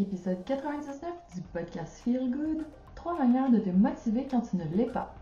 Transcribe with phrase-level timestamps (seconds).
[0.00, 2.64] Épisode 99 du podcast Feel Good.
[2.94, 5.12] Trois manières de te motiver quand tu ne l'es pas.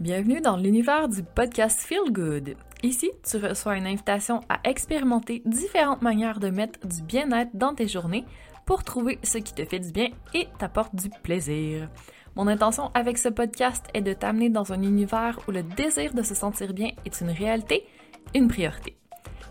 [0.00, 2.56] Bienvenue dans l'univers du podcast Feel Good.
[2.82, 7.86] Ici, tu reçois une invitation à expérimenter différentes manières de mettre du bien-être dans tes
[7.86, 8.24] journées
[8.66, 11.88] pour trouver ce qui te fait du bien et t'apporte du plaisir.
[12.34, 16.22] Mon intention avec ce podcast est de t'amener dans un univers où le désir de
[16.22, 17.86] se sentir bien est une réalité,
[18.34, 18.96] une priorité.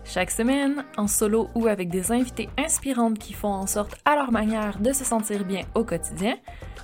[0.04, 4.30] Chaque semaine, en solo ou avec des invités inspirantes qui font en sorte à leur
[4.30, 6.36] manière de se sentir bien au quotidien,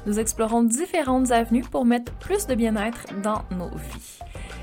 [0.07, 4.19] nous explorons différentes avenues pour mettre plus de bien-être dans nos vies.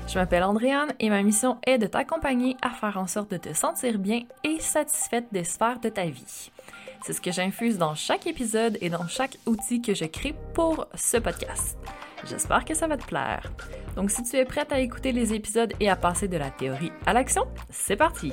[0.08, 3.52] Je m'appelle Andréane et ma mission est de t'accompagner à faire en sorte de te
[3.52, 6.50] sentir bien et satisfaite des sphères de ta vie.
[7.04, 10.86] C'est ce que j'infuse dans chaque épisode et dans chaque outil que je crée pour
[10.94, 11.78] ce podcast.
[12.24, 13.52] J'espère que ça va te plaire.
[13.96, 16.92] Donc si tu es prête à écouter les épisodes et à passer de la théorie
[17.06, 18.32] à l'action, c'est parti!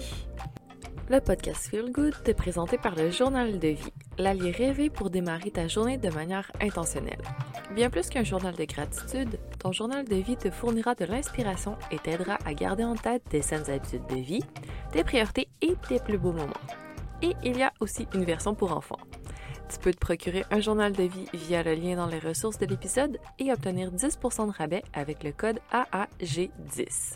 [1.08, 5.52] Le podcast Feel Good est présenté par le Journal de vie, l'allié rêvé pour démarrer
[5.52, 7.22] ta journée de manière intentionnelle.
[7.76, 12.00] Bien plus qu'un journal de gratitude, ton journal de vie te fournira de l'inspiration et
[12.00, 14.44] t'aidera à garder en tête tes saines habitudes de vie,
[14.92, 16.54] tes priorités et tes plus beaux moments.
[17.22, 18.98] Et il y a aussi une version pour enfants.
[19.68, 22.68] Tu peux te procurer un journal de vie via le lien dans les ressources de
[22.68, 27.16] l'épisode et obtenir 10% de rabais avec le code AAG10.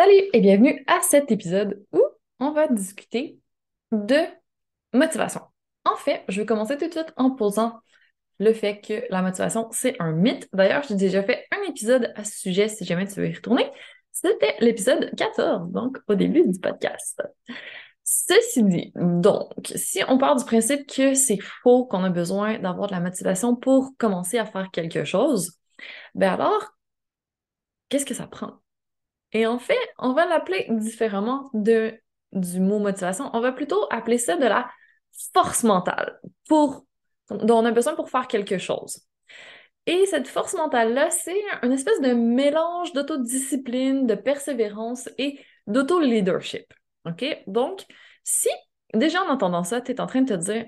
[0.00, 2.00] Salut et bienvenue à cet épisode où
[2.40, 3.38] on va discuter
[3.92, 4.20] de
[4.94, 5.42] motivation.
[5.84, 7.80] En fait, je vais commencer tout de suite en posant
[8.38, 10.48] le fait que la motivation, c'est un mythe.
[10.54, 13.70] D'ailleurs, j'ai déjà fait un épisode à ce sujet si jamais tu veux y retourner.
[14.10, 17.22] C'était l'épisode 14, donc au début du podcast.
[18.04, 22.88] Ceci dit, donc, si on part du principe que c'est faux qu'on a besoin d'avoir
[22.88, 25.58] de la motivation pour commencer à faire quelque chose,
[26.14, 26.74] ben alors,
[27.88, 28.54] qu'est-ce que ça prend?
[29.32, 33.30] Et en fait, on va l'appeler différemment du mot motivation.
[33.34, 34.68] On va plutôt appeler ça de la
[35.32, 36.84] force mentale pour,
[37.30, 39.06] dont on a besoin pour faire quelque chose.
[39.86, 46.72] Et cette force mentale-là, c'est une espèce de mélange d'autodiscipline, de persévérance et d'auto-leadership.
[47.06, 47.24] OK?
[47.46, 47.84] Donc,
[48.24, 48.48] si
[48.94, 50.66] déjà en entendant ça, tu es en train de te dire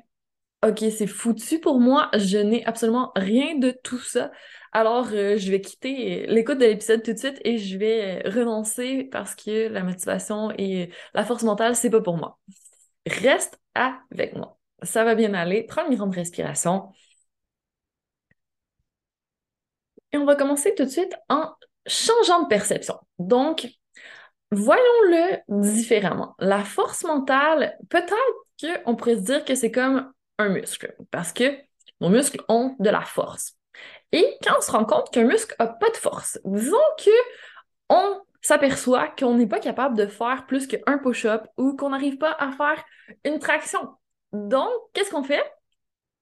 [0.65, 4.31] OK, c'est foutu pour moi, je n'ai absolument rien de tout ça.
[4.73, 9.05] Alors, euh, je vais quitter l'écoute de l'épisode tout de suite et je vais renoncer
[9.05, 12.39] parce que la motivation et la force mentale, c'est pas pour moi.
[13.07, 14.59] Reste avec moi.
[14.83, 15.65] Ça va bien aller.
[15.65, 16.93] Prends une grande respiration.
[20.13, 21.53] Et on va commencer tout de suite en
[21.87, 22.99] changeant de perception.
[23.19, 23.69] Donc,
[24.55, 26.35] voyons-le différemment.
[26.39, 31.57] La force mentale, peut-être qu'on pourrait se dire que c'est comme un muscle, parce que
[32.01, 33.57] nos muscles ont de la force.
[34.13, 37.11] Et quand on se rend compte qu'un muscle n'a pas de force, disons que
[37.89, 42.33] on s'aperçoit qu'on n'est pas capable de faire plus qu'un push-up ou qu'on n'arrive pas
[42.39, 42.85] à faire
[43.25, 43.89] une traction.
[44.33, 45.43] Donc, qu'est-ce qu'on fait?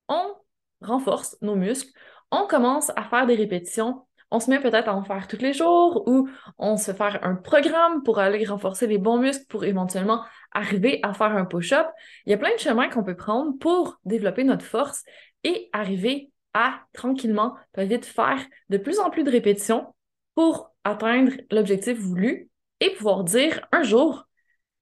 [0.09, 0.35] On
[0.81, 1.91] renforce nos muscles,
[2.31, 5.53] on commence à faire des répétitions on se met peut-être à en faire tous les
[5.53, 6.29] jours ou
[6.59, 11.13] on se fait un programme pour aller renforcer les bons muscles pour éventuellement arriver à
[11.13, 11.87] faire un push-up.
[12.25, 15.05] Il y a plein de chemins qu'on peut prendre pour développer notre force
[15.45, 18.41] et arriver à tranquillement, peut vite faire
[18.71, 19.95] de plus en plus de répétitions
[20.35, 22.49] pour atteindre l'objectif voulu
[22.81, 24.27] et pouvoir dire un jour,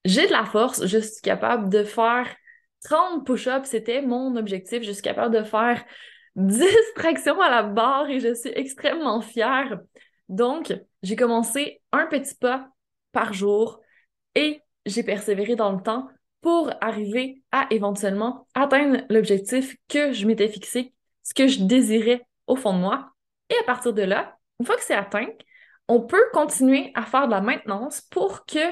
[0.05, 2.29] j'ai de la force, je suis capable de faire
[2.85, 5.85] 30 push-ups, c'était mon objectif, je suis capable de faire
[6.37, 9.81] distraction à la barre et je suis extrêmement fière.
[10.29, 12.69] Donc, j'ai commencé un petit pas
[13.13, 13.81] par jour
[14.35, 16.09] et j'ai persévéré dans le temps
[16.41, 22.57] pour arriver à éventuellement atteindre l'objectif que je m'étais fixé, ce que je désirais au
[22.57, 23.11] fond de moi.
[23.51, 25.27] Et à partir de là, une fois que c'est atteint,
[25.89, 28.71] on peut continuer à faire de la maintenance pour que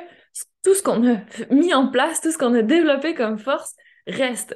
[0.62, 1.18] tout ce qu'on a
[1.50, 3.74] mis en place, tout ce qu'on a développé comme force
[4.06, 4.54] reste.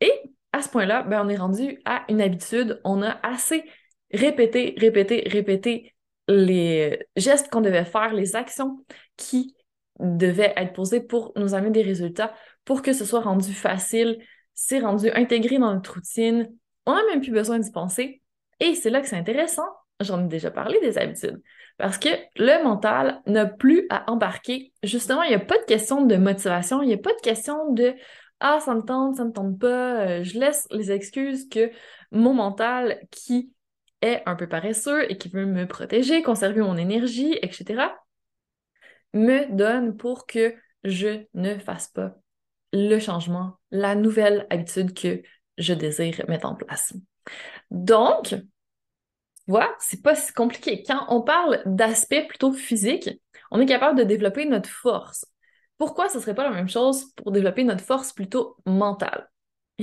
[0.00, 0.12] Et
[0.52, 2.80] à ce point-là, ben, on est rendu à une habitude.
[2.84, 3.64] On a assez
[4.12, 5.94] répété, répété, répété
[6.28, 8.84] les gestes qu'on devait faire, les actions
[9.16, 9.56] qui
[9.98, 12.34] devaient être posées pour nous amener des résultats,
[12.64, 14.18] pour que ce soit rendu facile,
[14.54, 16.48] c'est rendu intégré dans notre routine.
[16.86, 18.22] On n'a même plus besoin d'y penser.
[18.60, 19.66] Et c'est là que c'est intéressant.
[20.00, 21.40] J'en ai déjà parlé des habitudes.
[21.78, 24.72] Parce que le mental n'a plus à embarquer.
[24.82, 27.72] Justement, il n'y a pas de question de motivation, il n'y a pas de question
[27.72, 27.94] de
[28.40, 31.70] ah, ça me tente, ça me tente pas, euh, je laisse les excuses que
[32.10, 33.52] mon mental qui
[34.02, 37.92] est un peu paresseux et qui veut me protéger, conserver mon énergie, etc.,
[39.12, 40.54] me donne pour que
[40.84, 42.16] je ne fasse pas
[42.72, 45.22] le changement, la nouvelle habitude que
[45.58, 46.94] je désire mettre en place.
[47.70, 48.34] Donc,
[49.46, 50.82] voilà, c'est pas si compliqué.
[50.86, 53.10] Quand on parle d'aspect plutôt physique,
[53.50, 55.26] on est capable de développer notre force
[55.80, 59.30] pourquoi ce serait pas la même chose pour développer notre force plutôt mentale?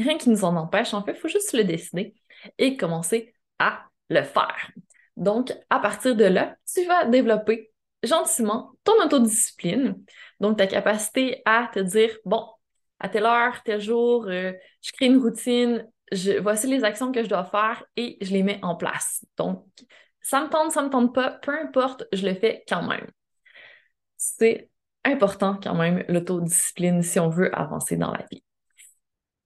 [0.01, 0.93] rien qui nous en empêche.
[0.93, 2.13] En fait, il faut juste le décider
[2.57, 4.71] et commencer à le faire.
[5.15, 7.71] Donc, à partir de là, tu vas développer
[8.03, 9.95] gentiment ton autodiscipline.
[10.39, 12.47] Donc, ta capacité à te dire, bon,
[12.99, 14.53] à telle heure, tel jour, euh,
[14.83, 18.43] je crée une routine, je, voici les actions que je dois faire et je les
[18.43, 19.25] mets en place.
[19.37, 19.65] Donc,
[20.21, 23.09] ça me tente, ça me tente pas, peu importe, je le fais quand même.
[24.17, 24.69] C'est
[25.05, 28.43] important quand même l'autodiscipline si on veut avancer dans la vie.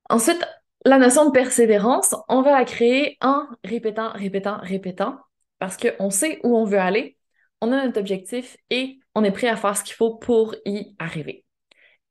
[0.09, 0.44] Ensuite,
[0.86, 5.19] la notion de persévérance, on va la créer en répétant, répétant, répétant,
[5.59, 7.18] parce qu'on sait où on veut aller,
[7.62, 10.95] on a notre objectif et on est prêt à faire ce qu'il faut pour y
[10.98, 11.45] arriver.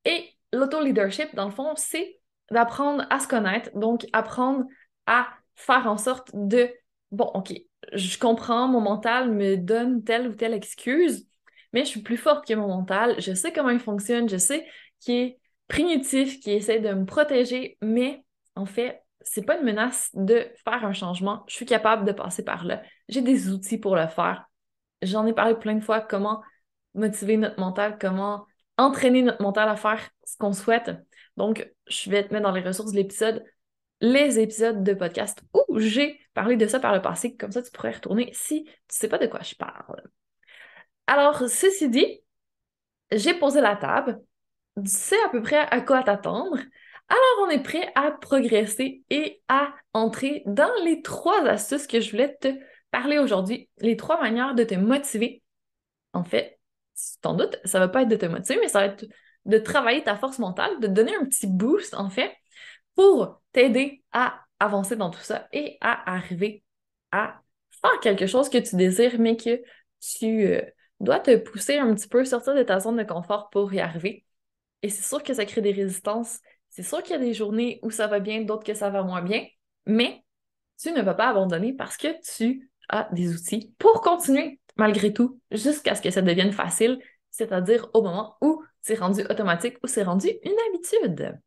[0.05, 2.21] Et l'auto-leadership, dans le fond, c'est
[2.51, 4.65] d'apprendre à se connaître, donc apprendre
[5.07, 6.73] à faire en sorte de,
[7.11, 7.53] bon, OK,
[7.93, 11.27] je comprends, mon mental me donne telle ou telle excuse,
[11.73, 14.67] mais je suis plus forte que mon mental, je sais comment il fonctionne, je sais
[15.01, 15.39] qu'il est
[15.69, 18.25] primitif, qu'il essaie de me protéger, mais
[18.57, 21.45] en fait, c'est pas une menace de faire un changement.
[21.47, 22.83] Je suis capable de passer par là.
[23.09, 24.47] J'ai des outils pour le faire.
[25.03, 26.43] J'en ai parlé plein de fois comment
[26.95, 28.47] motiver notre mental, comment
[28.79, 30.91] entraîner notre mental à faire ce qu'on souhaite.
[31.37, 33.45] Donc, je vais te mettre dans les ressources de l'épisode
[34.01, 37.37] les épisodes de podcast où j'ai parlé de ça par le passé.
[37.37, 40.03] Comme ça, tu pourrais retourner si tu sais pas de quoi je parle.
[41.11, 42.21] Alors, ceci dit,
[43.11, 44.21] j'ai posé la table.
[44.85, 46.57] Sais à peu près à quoi t'attendre.
[47.09, 52.13] Alors, on est prêt à progresser et à entrer dans les trois astuces que je
[52.13, 52.55] voulais te
[52.93, 53.69] parler aujourd'hui.
[53.79, 55.43] Les trois manières de te motiver.
[56.13, 56.61] En fait,
[56.95, 59.05] sans doute, ça va pas être de te motiver, mais ça va être
[59.47, 62.33] de travailler ta force mentale, de donner un petit boost, en fait,
[62.95, 66.63] pour t'aider à avancer dans tout ça et à arriver
[67.11, 67.43] à
[67.83, 69.61] faire quelque chose que tu désires, mais que
[70.01, 70.63] tu euh,
[71.01, 74.25] dois te pousser un petit peu, sortir de ta zone de confort pour y arriver.
[74.83, 76.41] Et c'est sûr que ça crée des résistances.
[76.69, 79.03] C'est sûr qu'il y a des journées où ça va bien, d'autres que ça va
[79.03, 79.45] moins bien,
[79.87, 80.25] mais
[80.81, 85.41] tu ne vas pas abandonner parce que tu as des outils pour continuer malgré tout
[85.51, 86.99] jusqu'à ce que ça devienne facile,
[87.31, 91.39] c'est-à-dire au moment où c'est rendu automatique ou c'est rendu une habitude.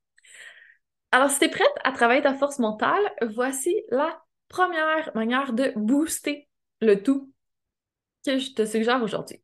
[1.12, 5.72] Alors, si tu es prête à travailler ta force mentale, voici la première manière de
[5.76, 6.48] booster
[6.80, 7.33] le tout
[8.26, 9.42] que je te suggère aujourd'hui.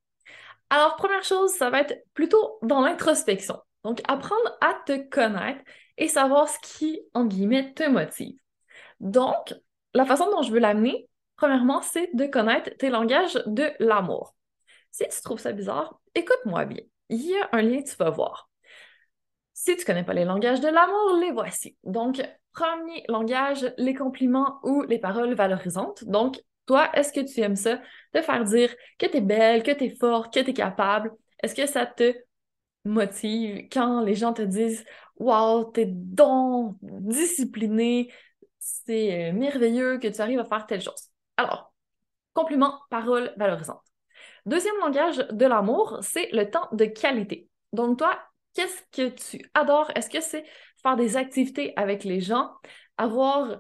[0.70, 3.60] Alors, première chose, ça va être plutôt dans l'introspection.
[3.84, 5.62] Donc, apprendre à te connaître
[5.98, 8.40] et savoir ce qui, en guillemets, te motive.
[9.00, 9.54] Donc,
[9.94, 14.36] la façon dont je veux l'amener, premièrement, c'est de connaître tes langages de l'amour.
[14.92, 16.84] Si tu trouves ça bizarre, écoute-moi bien.
[17.10, 18.50] Il y a un lien, tu vas voir.
[19.54, 21.78] Si tu connais pas les langages de l'amour, les voici.
[21.84, 22.22] Donc,
[22.54, 26.04] premier langage, les compliments ou les paroles valorisantes.
[26.06, 27.82] Donc, toi, est-ce que tu aimes ça
[28.14, 28.70] de faire dire
[29.00, 31.12] que tu es belle, que tu es forte, que tu es capable?
[31.42, 32.14] Est-ce que ça te
[32.86, 34.86] motive quand les gens te disent
[35.18, 38.12] Wow, t'es donc discipliné,
[38.60, 41.10] c'est euh, merveilleux que tu arrives à faire telle chose.
[41.38, 41.74] Alors,
[42.34, 43.82] compliments, paroles valorisantes.
[44.46, 47.50] Deuxième langage de l'amour, c'est le temps de qualité.
[47.74, 48.18] Donc, toi,
[48.54, 49.92] Qu'est-ce que tu adores?
[49.96, 50.44] Est-ce que c'est
[50.82, 52.52] faire des activités avec les gens,
[52.98, 53.60] avoir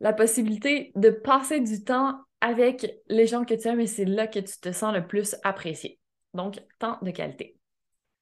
[0.00, 4.26] la possibilité de passer du temps avec les gens que tu aimes et c'est là
[4.26, 5.98] que tu te sens le plus apprécié.
[6.34, 7.56] Donc, temps de qualité.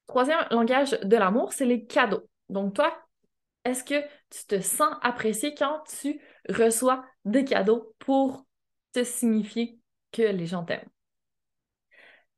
[0.07, 2.29] Troisième langage de l'amour, c'est les cadeaux.
[2.49, 2.97] Donc, toi,
[3.65, 4.01] est-ce que
[4.31, 8.47] tu te sens apprécié quand tu reçois des cadeaux pour
[8.93, 9.79] te signifier
[10.13, 10.89] que les gens t'aiment?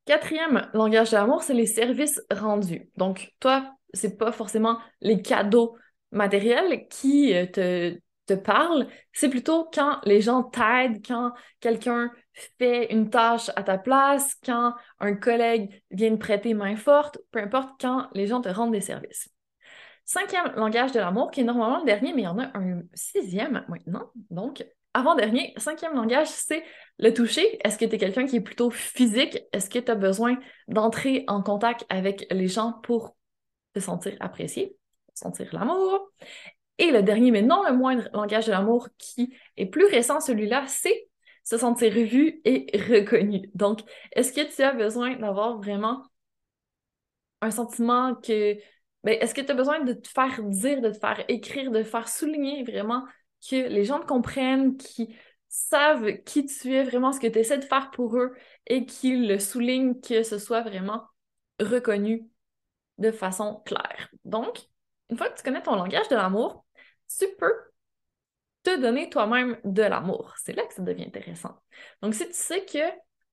[0.07, 2.91] Quatrième langage de l'amour, c'est les services rendus.
[2.97, 5.77] Donc, toi, c'est pas forcément les cadeaux
[6.11, 7.97] matériels qui euh, te,
[8.35, 12.11] te c'est plutôt quand les gens t'aident, quand quelqu'un
[12.59, 17.41] fait une tâche à ta place, quand un collègue vient te prêter main forte, peu
[17.41, 19.29] importe, quand les gens te rendent des services.
[20.05, 22.83] Cinquième langage de l'amour, qui est normalement le dernier, mais il y en a un
[22.95, 24.11] sixième maintenant.
[24.31, 26.65] Donc, avant-dernier, cinquième langage, c'est
[26.99, 27.59] le toucher.
[27.65, 29.39] Est-ce que tu es quelqu'un qui est plutôt physique?
[29.53, 33.17] Est-ce que tu as besoin d'entrer en contact avec les gens pour
[33.73, 34.77] te sentir apprécié,
[35.15, 36.11] sentir l'amour?
[36.81, 40.65] Et le dernier, mais non le moindre langage de l'amour qui est plus récent, celui-là,
[40.67, 41.09] c'est
[41.45, 43.51] se sentir vu et reconnu.
[43.55, 43.81] Donc,
[44.13, 46.03] est-ce que tu as besoin d'avoir vraiment
[47.43, 48.59] un sentiment que...
[49.05, 51.83] Ben, est-ce que tu as besoin de te faire dire, de te faire écrire, de
[51.83, 53.05] te faire souligner vraiment
[53.47, 55.15] que les gens te comprennent, qui
[55.49, 58.33] savent qui tu es, vraiment ce que tu essaies de faire pour eux
[58.67, 61.05] et qu'ils le soulignent, que ce soit vraiment
[61.59, 62.27] reconnu
[62.97, 64.09] de façon claire?
[64.25, 64.61] Donc,
[65.11, 66.65] une fois que tu connais ton langage de l'amour,
[67.19, 67.55] tu peux
[68.63, 70.35] te donner toi-même de l'amour.
[70.39, 71.57] C'est là que ça devient intéressant.
[72.03, 72.79] Donc, si tu sais que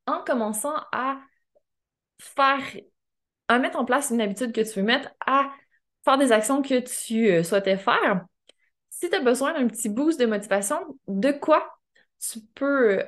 [0.05, 1.19] en commençant à
[2.19, 2.63] faire,
[3.47, 5.51] à mettre en place une habitude que tu veux mettre, à
[6.05, 8.25] faire des actions que tu euh, souhaitais faire,
[8.89, 11.77] si tu as besoin d'un petit boost de motivation, de quoi
[12.19, 13.03] tu peux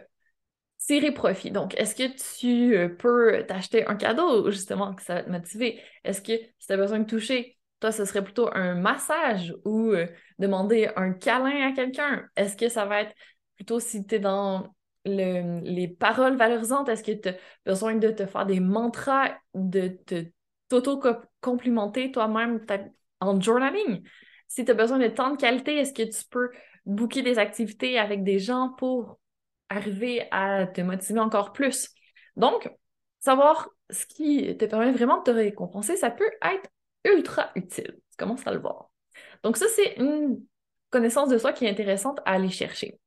[0.77, 1.51] tirer profit?
[1.51, 5.81] Donc, est-ce que tu euh, peux t'acheter un cadeau, justement, que ça va te motiver?
[6.03, 9.91] Est-ce que si tu as besoin de toucher, toi, ce serait plutôt un massage ou
[9.91, 10.07] euh,
[10.37, 12.27] demander un câlin à quelqu'un?
[12.35, 13.15] Est-ce que ça va être
[13.55, 14.73] plutôt si tu es dans
[15.05, 20.25] les paroles valorisantes, est-ce que tu as besoin de te faire des mantras, de te
[20.69, 22.65] t'auto-complimenter toi-même
[23.19, 24.03] en journaling?
[24.47, 26.49] Si tu as besoin de temps de qualité, est-ce que tu peux
[26.85, 29.19] booker des activités avec des gens pour
[29.69, 31.89] arriver à te motiver encore plus?
[32.35, 32.69] Donc,
[33.19, 36.69] savoir ce qui te permet vraiment de te récompenser, ça peut être
[37.03, 37.99] ultra utile.
[38.11, 38.89] Tu commences à le voir.
[39.43, 40.43] Donc, ça, c'est une
[40.89, 42.99] connaissance de soi qui est intéressante à aller chercher.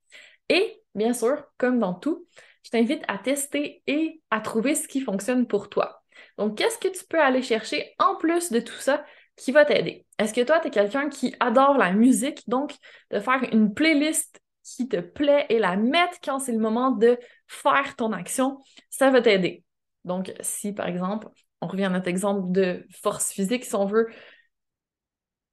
[0.48, 2.26] Et bien sûr, comme dans tout,
[2.62, 6.02] je t'invite à tester et à trouver ce qui fonctionne pour toi.
[6.38, 9.04] Donc, qu'est-ce que tu peux aller chercher en plus de tout ça
[9.36, 10.06] qui va t'aider?
[10.18, 12.74] Est-ce que toi, tu es quelqu'un qui adore la musique, donc
[13.10, 17.18] de faire une playlist qui te plaît et la mettre quand c'est le moment de
[17.48, 18.58] faire ton action,
[18.90, 19.64] ça va t'aider.
[20.04, 21.28] Donc, si par exemple,
[21.62, 24.08] on revient à notre exemple de force physique, si on veut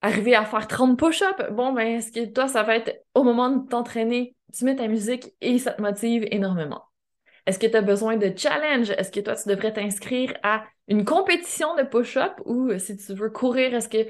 [0.02, 3.50] arriver à faire 30 push-ups, bon, ben, est-ce que toi, ça va être au moment
[3.50, 6.84] de t'entraîner, tu mets ta musique et ça te motive énormément.
[7.46, 8.92] Est-ce que tu as besoin de challenge?
[8.92, 12.34] Est-ce que toi, tu devrais t'inscrire à une compétition de push-up?
[12.46, 14.08] Ou euh, si tu veux courir, est-ce que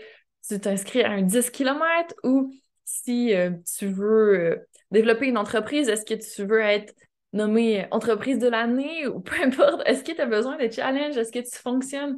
[0.48, 2.51] tu t'inscris à un 10 km ou
[2.86, 6.94] si euh, tu veux euh, développer une entreprise, est-ce que tu veux être
[7.33, 11.17] nommé entreprise de l'année ou peu importe, est-ce que tu as besoin de challenge?
[11.17, 12.17] Est-ce que tu fonctionnes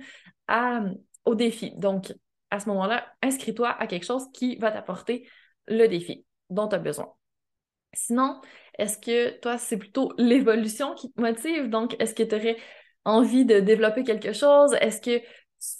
[1.25, 1.73] au défi?
[1.77, 2.13] Donc,
[2.49, 5.27] à ce moment-là, inscris-toi à quelque chose qui va t'apporter
[5.67, 7.13] le défi dont tu as besoin.
[7.93, 8.39] Sinon,
[8.77, 11.69] est-ce que toi, c'est plutôt l'évolution qui te motive?
[11.69, 12.57] Donc, est-ce que tu aurais
[13.05, 14.73] envie de développer quelque chose?
[14.79, 15.21] Est-ce que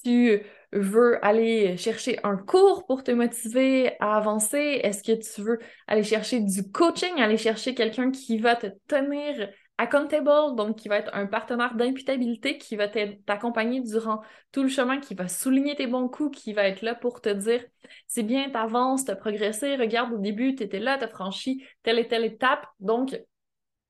[0.04, 4.80] tu veux aller chercher un cours pour te motiver à avancer?
[4.84, 9.50] Est-ce que tu veux aller chercher du coaching, aller chercher quelqu'un qui va te tenir
[9.78, 15.00] accountable, donc qui va être un partenaire d'imputabilité, qui va t'accompagner durant tout le chemin,
[15.00, 17.66] qui va souligner tes bons coups, qui va être là pour te dire
[18.08, 22.26] c'est bien, t'avances, t'as progressé, regarde au début, t'étais là, t'as franchi telle et telle
[22.26, 23.20] étape, donc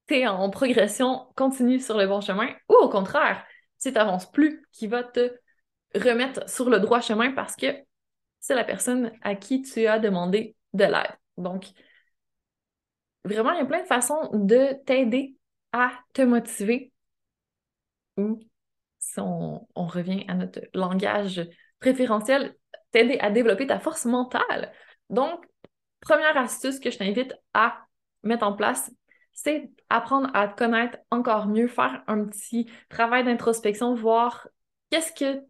[0.07, 3.43] t'es en progression, continue sur le bon chemin, ou au contraire,
[3.77, 5.33] si t'avances plus, qui va te
[5.95, 7.67] remettre sur le droit chemin parce que
[8.39, 11.17] c'est la personne à qui tu as demandé de l'aide.
[11.37, 11.65] Donc,
[13.23, 15.35] vraiment, il y a plein de façons de t'aider
[15.71, 16.91] à te motiver
[18.17, 18.39] ou
[18.99, 21.41] si on, revient à notre langage
[21.79, 22.55] préférentiel,
[22.91, 24.71] t'aider à développer ta force mentale.
[25.09, 25.43] Donc,
[26.01, 27.79] première astuce que je t'invite à
[28.23, 28.91] mettre en place,
[29.33, 34.47] c'est apprendre à te connaître encore mieux, faire un petit travail d'introspection, voir
[34.89, 35.41] qu'est-ce que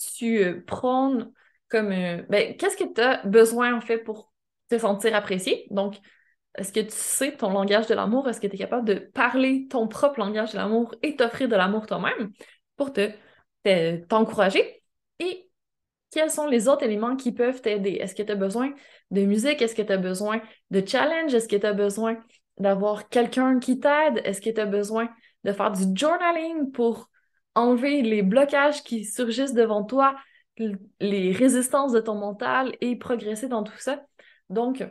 [0.00, 1.32] tu euh, prônes
[1.68, 1.92] comme...
[1.92, 4.32] Euh, ben, qu'est-ce que tu as besoin en fait pour
[4.68, 5.66] te sentir apprécié?
[5.70, 5.96] Donc,
[6.56, 8.28] est-ce que tu sais ton langage de l'amour?
[8.28, 11.56] Est-ce que tu es capable de parler ton propre langage de l'amour et t'offrir de
[11.56, 12.32] l'amour toi-même
[12.76, 13.10] pour te,
[14.08, 14.82] t'encourager?
[15.20, 15.48] Et
[16.10, 17.92] quels sont les autres éléments qui peuvent t'aider?
[17.92, 18.72] Est-ce que tu as besoin
[19.12, 19.62] de musique?
[19.62, 20.40] Est-ce que tu as besoin
[20.70, 21.32] de challenge?
[21.34, 22.16] Est-ce que tu as besoin
[22.58, 24.20] d'avoir quelqu'un qui t'aide?
[24.24, 25.08] Est-ce que tu as besoin
[25.44, 27.08] de faire du journaling pour
[27.54, 30.16] enlever les blocages qui surgissent devant toi,
[31.00, 34.04] les résistances de ton mental et progresser dans tout ça?
[34.48, 34.84] Donc,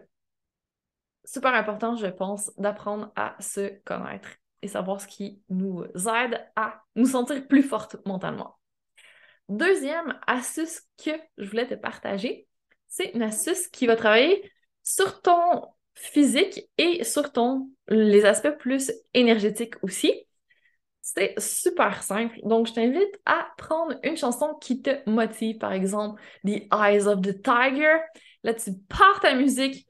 [1.25, 4.30] super important, je pense, d'apprendre à se connaître
[4.62, 8.58] et savoir ce qui nous aide à nous sentir plus fortes mentalement.
[9.48, 12.48] Deuxième astuce que je voulais te partager,
[12.88, 14.51] c'est une astuce qui va travailler
[14.84, 20.28] sur ton physique et sur ton les aspects plus énergétiques aussi.
[21.16, 22.36] C'est super simple.
[22.44, 27.22] Donc, je t'invite à prendre une chanson qui te motive, par exemple, The Eyes of
[27.22, 27.98] the Tiger.
[28.44, 29.88] Là, tu pars ta musique,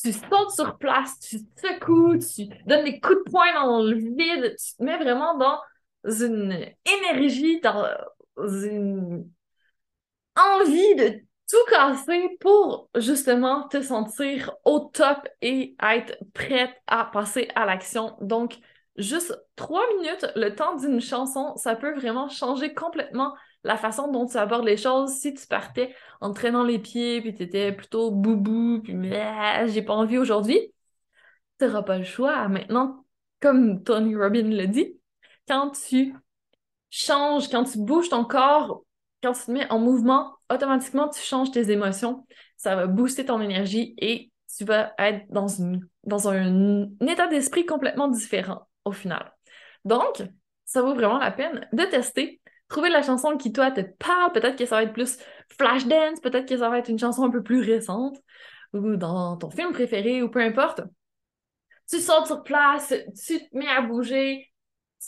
[0.00, 4.54] tu sautes sur place, tu secoues, tu donnes des coups de poing dans le vide,
[4.56, 5.58] tu te mets vraiment dans
[6.04, 7.84] une énergie, dans
[8.36, 9.28] une
[10.36, 17.48] envie de tout casser pour justement te sentir au top et être prête à passer
[17.56, 18.16] à l'action.
[18.20, 18.56] Donc,
[19.00, 24.26] juste trois minutes, le temps d'une chanson, ça peut vraiment changer complètement la façon dont
[24.26, 28.10] tu abordes les choses, si tu partais en traînant les pieds, puis tu étais plutôt
[28.10, 28.96] boubou, puis
[29.66, 30.72] j'ai pas envie aujourd'hui,
[31.58, 32.48] tu n'auras pas le choix.
[32.48, 33.04] Maintenant,
[33.40, 34.98] comme Tony Robbins le dit,
[35.46, 36.14] quand tu
[36.90, 38.82] changes, quand tu bouges ton corps,
[39.22, 42.26] quand tu te mets en mouvement, automatiquement, tu changes tes émotions,
[42.56, 47.66] ça va booster ton énergie et tu vas être dans, une, dans un état d'esprit
[47.66, 49.32] complètement différent au final.
[49.84, 50.22] Donc,
[50.64, 54.32] ça vaut vraiment la peine de tester trouver la chanson qui, toi, te parle.
[54.32, 55.18] Peut-être que ça va être plus
[55.58, 58.16] flash dance, peut-être que ça va être une chanson un peu plus récente.
[58.72, 60.80] ou dans ton film préféré ou peu importe,
[61.88, 62.94] tu sautes sur place,
[63.26, 64.52] tu te mets à bouger,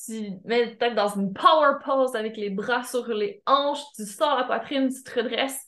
[0.05, 4.37] tu mets peut-être dans une power pose avec les bras sur les hanches, tu sors
[4.37, 5.61] la poitrine, tu te redresses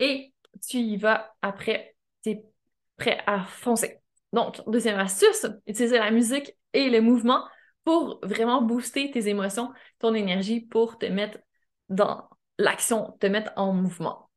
[0.00, 0.34] et
[0.68, 2.44] tu y vas après, tu es
[2.96, 4.00] prêt à foncer.
[4.32, 7.44] Donc, deuxième astuce, utiliser la musique et le mouvement
[7.84, 11.38] pour vraiment booster tes émotions, ton énergie, pour te mettre
[11.88, 14.28] dans l'action, te mettre en mouvement.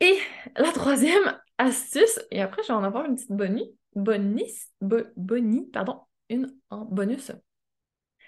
[0.00, 0.18] Et
[0.56, 6.00] la troisième astuce, et après je vais en avoir une petite bonnie, bonus, bonnie, pardon,
[6.28, 7.30] une en bonus,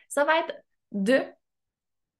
[0.08, 0.54] ça va être
[0.92, 1.22] de,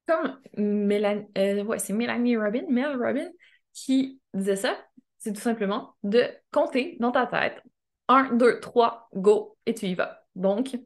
[0.05, 3.29] comme Mélanie, euh, ouais, c'est Mélanie Robin, Mel Robin,
[3.73, 4.77] qui disait ça,
[5.17, 7.63] c'est tout simplement de compter dans ta tête
[8.07, 10.23] 1, 2, 3, go, et tu y vas.
[10.35, 10.77] Donc,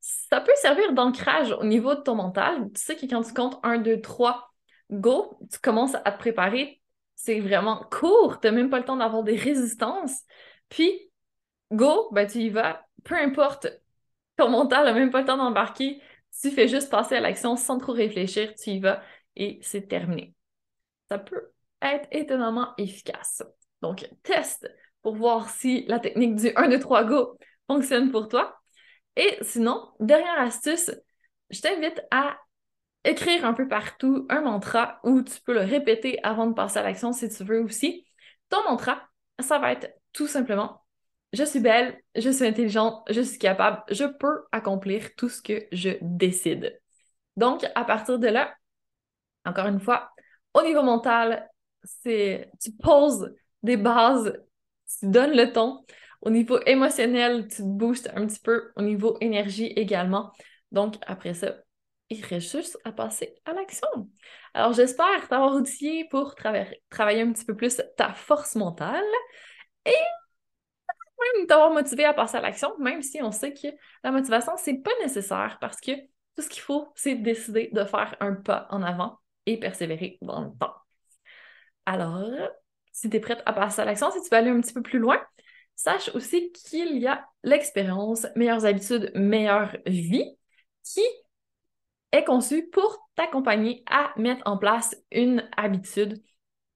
[0.00, 2.70] ça peut servir d'ancrage au niveau de ton mental.
[2.74, 4.52] Tu sais que quand tu comptes 1, 2, 3,
[4.90, 6.80] go, tu commences à te préparer.
[7.14, 10.22] C'est vraiment court, tu n'as même pas le temps d'avoir des résistances.
[10.68, 11.10] Puis,
[11.72, 12.84] go, ben tu y vas.
[13.04, 13.68] Peu importe,
[14.36, 16.00] ton mental n'a même pas le temps d'embarquer.
[16.40, 19.02] Tu fais juste passer à l'action sans trop réfléchir, tu y vas
[19.36, 20.34] et c'est terminé.
[21.08, 23.42] Ça peut être étonnamment efficace.
[23.82, 24.68] Donc, teste
[25.02, 28.56] pour voir si la technique du 1, 2, 3, go fonctionne pour toi.
[29.16, 30.90] Et sinon, dernière astuce,
[31.50, 32.36] je t'invite à
[33.04, 36.82] écrire un peu partout un mantra ou tu peux le répéter avant de passer à
[36.82, 38.06] l'action si tu veux aussi.
[38.48, 39.02] Ton mantra,
[39.40, 40.82] ça va être tout simplement
[41.32, 45.66] je suis belle, je suis intelligente, je suis capable, je peux accomplir tout ce que
[45.72, 46.78] je décide.
[47.36, 48.54] Donc, à partir de là,
[49.44, 50.10] encore une fois,
[50.54, 51.48] au niveau mental,
[51.84, 54.38] c'est tu poses des bases
[55.00, 55.84] tu donnes le ton.
[56.20, 58.72] Au niveau émotionnel, tu te boostes un petit peu.
[58.76, 60.32] Au niveau énergie également.
[60.70, 61.56] Donc, après ça,
[62.10, 63.88] il reste juste à passer à l'action.
[64.54, 69.04] Alors, j'espère t'avoir outillé pour travailler un petit peu plus ta force mentale
[69.84, 69.94] et
[71.36, 73.68] même t'avoir motivé à passer à l'action, même si on sait que
[74.04, 75.92] la motivation, c'est pas nécessaire parce que
[76.36, 80.42] tout ce qu'il faut, c'est décider de faire un pas en avant et persévérer dans
[80.42, 80.74] le temps.
[81.86, 82.30] Alors,
[82.92, 84.82] si tu es prête à passer à l'action, si tu veux aller un petit peu
[84.82, 85.20] plus loin,
[85.74, 90.36] sache aussi qu'il y a l'expérience Meilleures habitudes, meilleure vie
[90.84, 91.02] qui
[92.12, 96.22] est conçue pour t'accompagner à mettre en place une habitude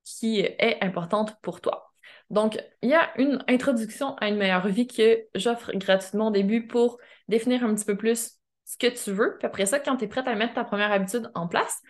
[0.04, 1.92] qui est importante pour toi.
[2.30, 6.66] Donc, il y a une introduction à une meilleure vie que j'offre gratuitement au début
[6.66, 6.98] pour
[7.28, 8.32] définir un petit peu plus
[8.64, 9.36] ce que tu veux.
[9.38, 11.80] Puis après ça, quand tu es prête à mettre ta première habitude en place,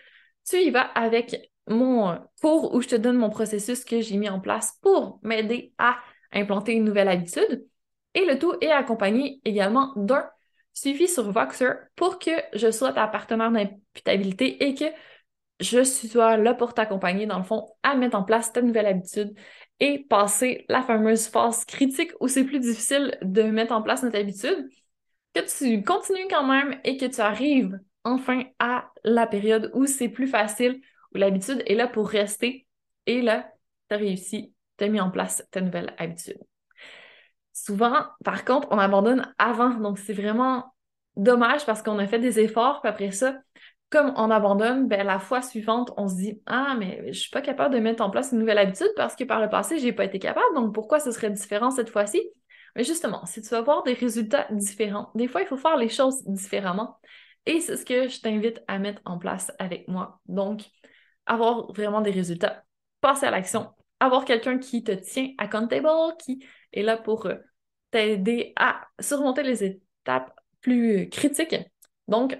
[0.48, 4.28] tu y vas avec mon cours où je te donne mon processus que j'ai mis
[4.28, 5.96] en place pour m'aider à
[6.32, 7.66] implanter une nouvelle habitude.
[8.14, 10.28] Et le tout est accompagné également d'un
[10.72, 14.84] suivi sur Voxer pour que je sois ta partenaire d'imputabilité et que
[15.60, 19.34] je sois là pour t'accompagner, dans le fond, à mettre en place ta nouvelle habitude
[19.80, 24.18] et passer la fameuse phase critique où c'est plus difficile de mettre en place notre
[24.18, 24.68] habitude,
[25.34, 30.08] que tu continues quand même et que tu arrives enfin à la période où c'est
[30.08, 30.80] plus facile,
[31.16, 32.66] l'habitude est là pour rester.
[33.06, 33.50] Et là,
[33.88, 36.38] tu as réussi, tu as mis en place ta nouvelle habitude.
[37.52, 39.70] Souvent, par contre, on abandonne avant.
[39.70, 40.74] Donc, c'est vraiment
[41.16, 43.36] dommage parce qu'on a fait des efforts, puis après ça,
[43.90, 47.40] comme on abandonne, ben, la fois suivante, on se dit Ah, mais je suis pas
[47.40, 50.04] capable de mettre en place une nouvelle habitude parce que par le passé, j'ai pas
[50.04, 50.54] été capable.
[50.54, 52.20] Donc, pourquoi ce serait différent cette fois-ci?
[52.74, 55.88] Mais justement, si tu veux avoir des résultats différents, des fois, il faut faire les
[55.88, 56.98] choses différemment.
[57.46, 60.20] Et c'est ce que je t'invite à mettre en place avec moi.
[60.26, 60.62] Donc,
[61.26, 62.64] avoir vraiment des résultats,
[63.00, 67.36] passer à l'action, avoir quelqu'un qui te tient accountable, qui est là pour euh,
[67.90, 71.56] t'aider à surmonter les étapes plus critiques.
[72.08, 72.38] Donc,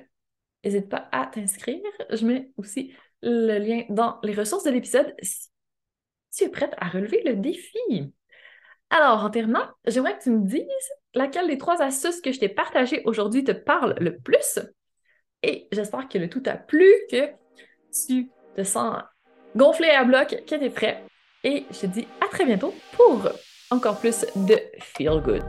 [0.65, 1.81] n'hésite pas à t'inscrire.
[2.11, 5.49] Je mets aussi le lien dans les ressources de l'épisode si
[6.33, 8.13] tu es prête à relever le défi.
[8.91, 12.49] Alors, en terminant, j'aimerais que tu me dises laquelle des trois astuces que je t'ai
[12.49, 14.61] partagées aujourd'hui te parle le plus.
[15.43, 17.31] Et j'espère que le tout t'a plu, que
[18.07, 18.97] tu te sens
[19.55, 21.03] gonflé à bloc, que t'es prêt.
[21.45, 23.29] Et je te dis à très bientôt pour
[23.71, 25.43] encore plus de Feel Good.